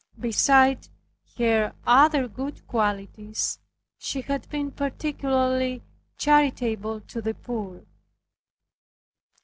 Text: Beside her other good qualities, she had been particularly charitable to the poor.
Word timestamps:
Beside 0.19 0.87
her 1.37 1.75
other 1.85 2.27
good 2.27 2.65
qualities, 2.65 3.59
she 3.99 4.21
had 4.21 4.49
been 4.49 4.71
particularly 4.71 5.83
charitable 6.17 7.01
to 7.01 7.21
the 7.21 7.35
poor. 7.35 7.85